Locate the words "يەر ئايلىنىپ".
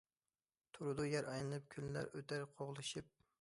1.09-1.67